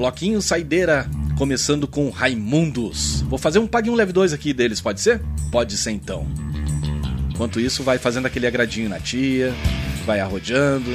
[0.00, 1.06] Bloquinho Saideira,
[1.36, 3.20] começando com Raimundos.
[3.28, 5.20] Vou fazer um Pague um Leve 2 aqui deles, pode ser?
[5.52, 6.26] Pode ser então.
[7.28, 9.52] Enquanto isso, vai fazendo aquele agradinho na tia,
[10.06, 10.90] vai arrodeando.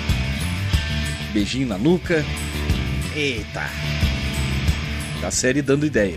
[1.32, 2.22] Beijinho na nuca.
[3.16, 3.62] Eita!
[5.20, 6.16] Da série dando ideia.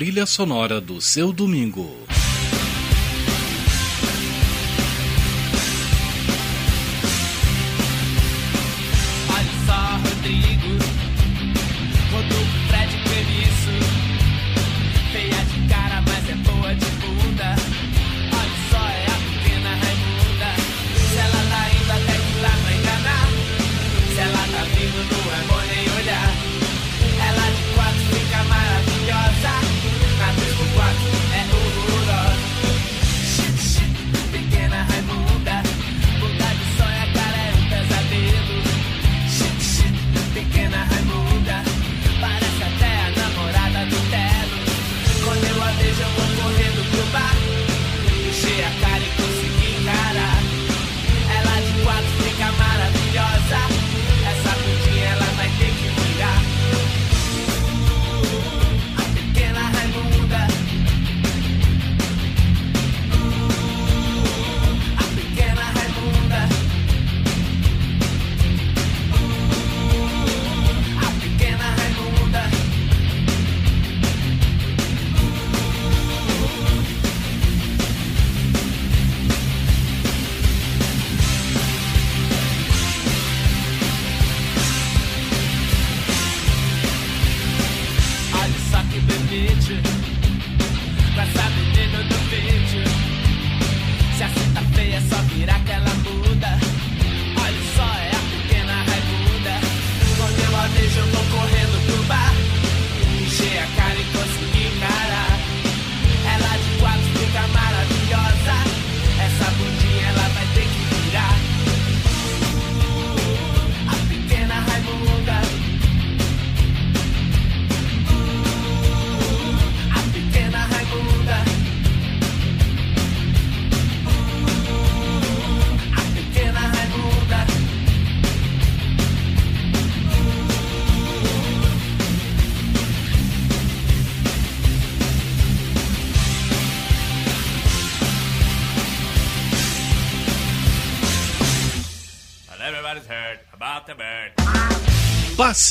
[0.00, 1.99] trilha sonora do seu domingo.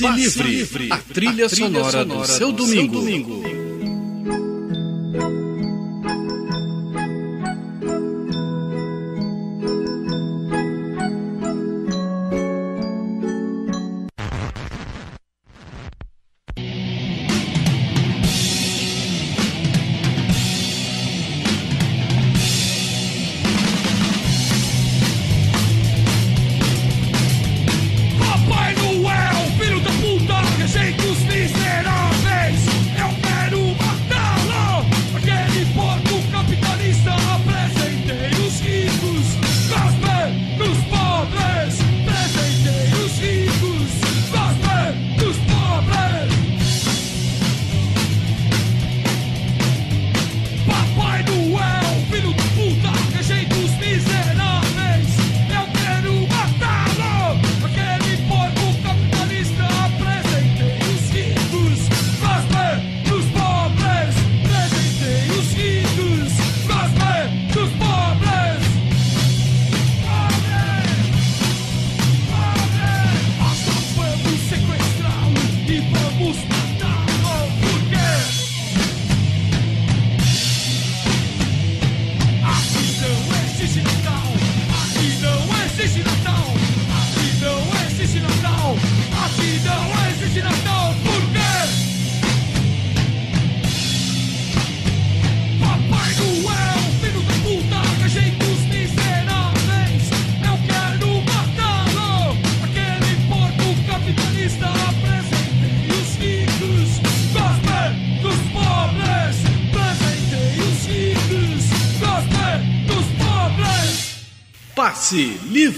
[0.08, 2.94] Passe, Livre, a trilha, a trilha sonora, sonora, do seu domingo.
[2.94, 3.49] Seu domingo.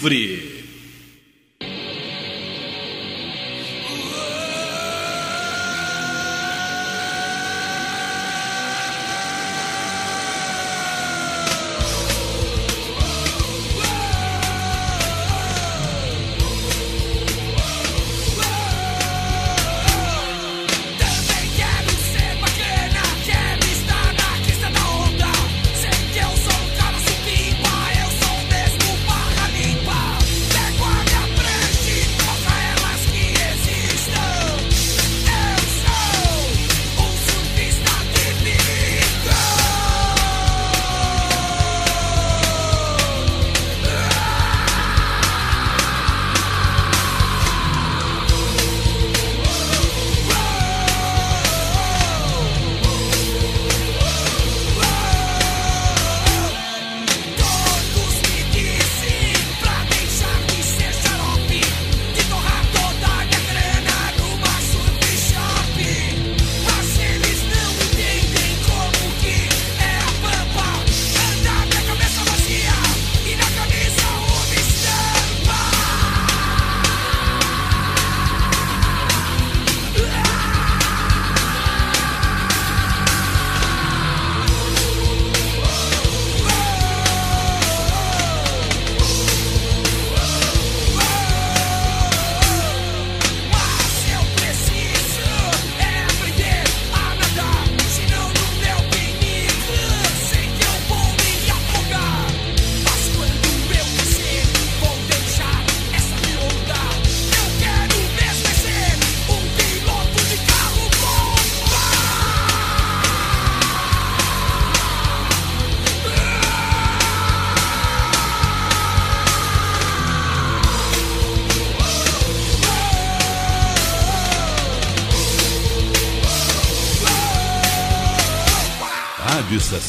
[0.09, 0.40] livre.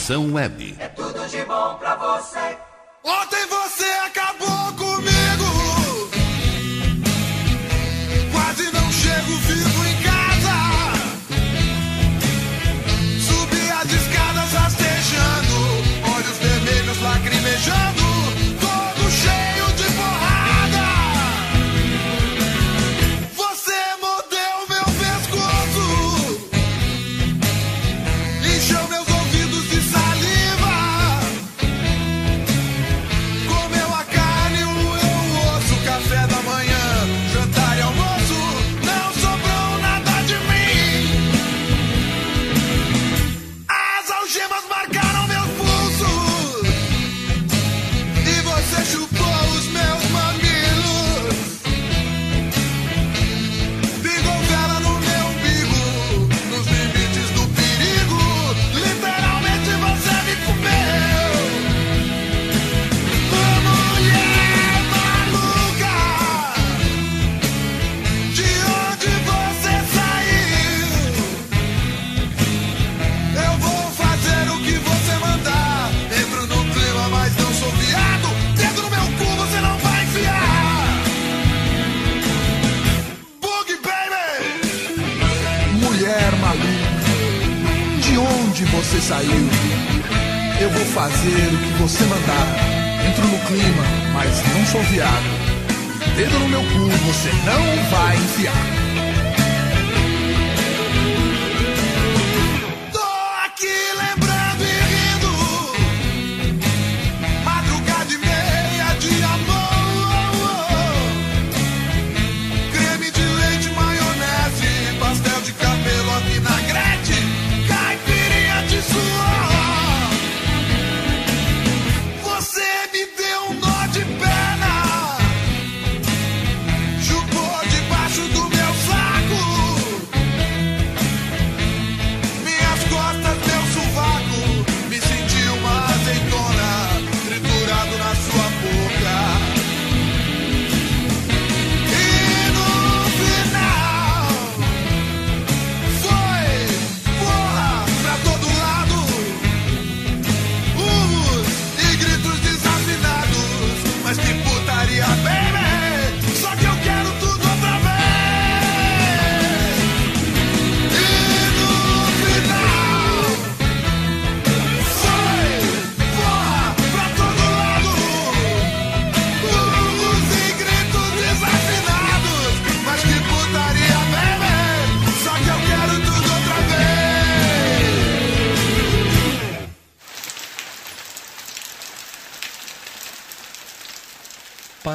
[0.02, 0.74] Estação Web.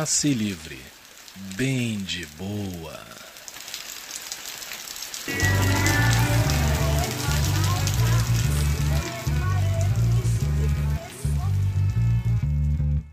[0.08, 0.82] Passe livre.
[1.58, 2.98] Bem de boa.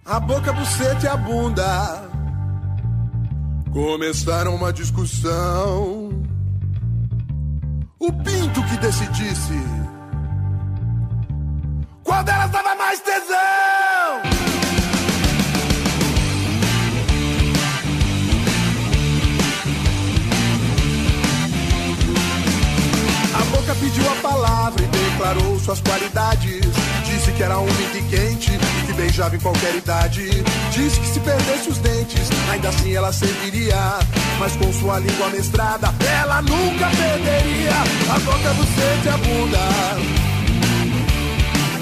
[0.05, 2.09] A boca, a buceta e a bunda
[3.73, 6.11] começaram uma discussão.
[7.99, 9.61] O pinto que decidisse
[12.05, 13.54] qual delas dava mais tesão.
[25.35, 26.61] Declarou suas qualidades.
[27.05, 30.29] Disse que era única e quente e que beijava em qualquer idade.
[30.73, 33.77] Disse que se perdesse os dentes, ainda assim ela serviria.
[34.39, 37.73] Mas com sua língua mestrada, ela nunca perderia.
[38.15, 39.59] A boca, buceta e a bunda.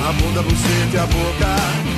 [0.09, 1.93] A bunda, buceta e a boca.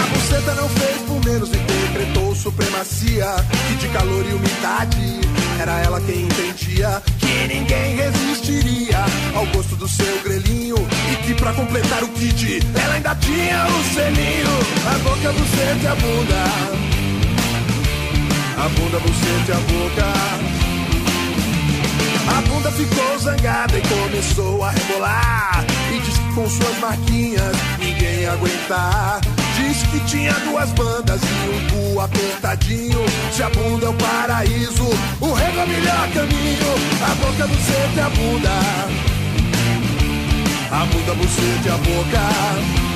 [0.00, 3.26] A buceta não fez por menos e decretou supremacia.
[3.68, 8.98] Que de calor e umidade era ela quem entendia que ninguém resistiria
[9.34, 10.76] ao gosto do seu grelhinho.
[11.12, 14.54] E que pra completar o kit, ela ainda tinha o selinho.
[14.86, 16.44] A boca, buceta e a bunda.
[18.56, 20.63] A bunda, buceta e a boca.
[22.28, 25.64] A bunda ficou zangada e começou a rebolar.
[25.92, 29.20] E disse que com suas marquinhas ninguém ia aguentar.
[29.56, 33.04] Disse que tinha duas bandas e um cu apertadinho.
[33.32, 34.88] Se a bunda é o paraíso,
[35.20, 36.74] o rego é o melhor caminho.
[37.02, 38.50] A boca, a buceta e a bunda.
[40.70, 42.93] A bunda, buceta e a boca.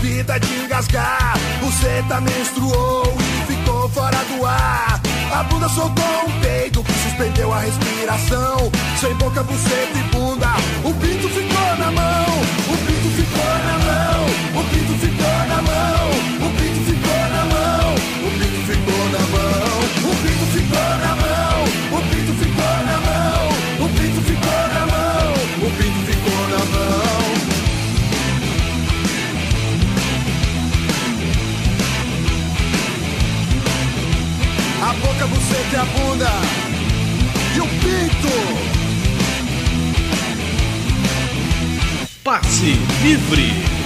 [0.00, 1.34] vida de engasgar.
[1.60, 5.00] Você tá menstruou e ficou fora do ar.
[5.32, 8.70] A bunda soltou um peito que suspendeu a respiração.
[9.00, 10.48] Sem boca, buceta e bunda,
[10.84, 12.24] o pinto ficou na mão.
[12.68, 14.60] O pinto ficou na mão.
[14.60, 16.37] O pinto ficou na mão.
[42.28, 43.77] Passe Livre.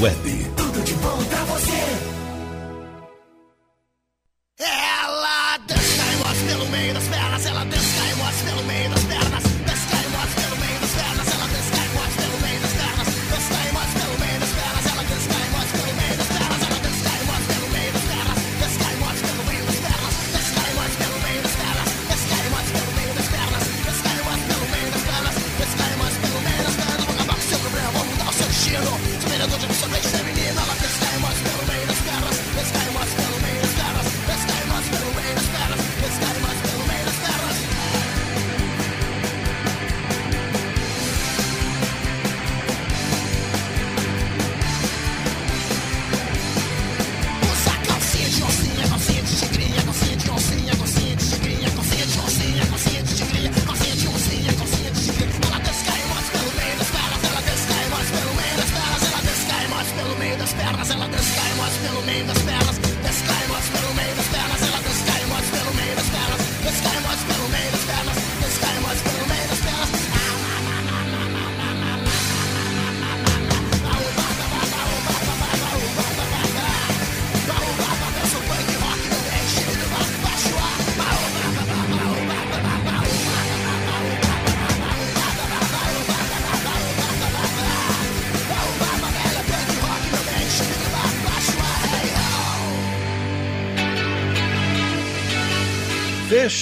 [0.00, 0.37] Webby.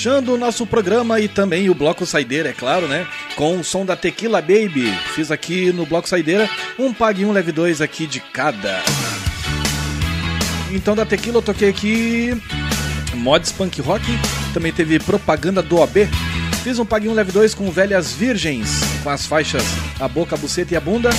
[0.06, 3.08] fechando o nosso programa e também o Bloco Saideira, é claro, né?
[3.34, 4.96] Com o som da Tequila Baby.
[5.16, 8.80] Fiz aqui no Bloco Saideira um Pague um Leve dois aqui de cada.
[10.70, 12.40] Então da Tequila eu toquei aqui
[13.14, 14.04] Mods Punk Rock,
[14.54, 16.08] também teve Propaganda do OB.
[16.62, 19.64] Fiz um Pague um Leve dois com Velhas Virgens, com as faixas
[19.98, 21.10] A Boca, a Buceta e a Bunda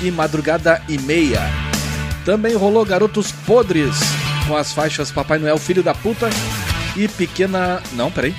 [0.00, 1.42] e Madrugada e Meia.
[2.24, 3.96] Também rolou Garotos Podres,
[4.48, 6.30] com as faixas Papai Noel Filho da Puta
[6.96, 7.82] e pequena.
[7.92, 8.34] Não, peraí.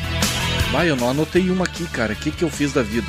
[0.71, 2.13] Vai, eu não anotei uma aqui, cara.
[2.13, 3.07] O que, que eu fiz da vida?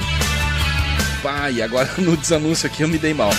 [1.22, 3.30] Vai, agora no desanúncio aqui eu me dei mal.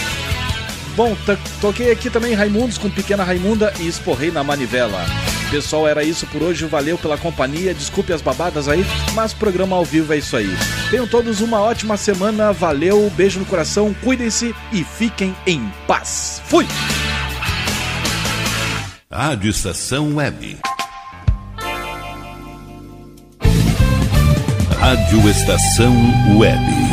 [0.95, 5.03] Bom, tá, toquei aqui também Raimundos com Pequena Raimunda e esporrei na manivela.
[5.49, 6.65] Pessoal, era isso por hoje.
[6.65, 7.73] Valeu pela companhia.
[7.73, 10.49] Desculpe as babadas aí, mas programa ao vivo é isso aí.
[10.89, 12.51] Tenham todos uma ótima semana.
[12.51, 16.41] Valeu, beijo no coração, cuidem-se e fiquem em paz.
[16.45, 16.67] Fui!
[19.11, 20.57] Rádio Estação Web.
[24.84, 25.95] Rádio Estação
[26.38, 26.93] Web.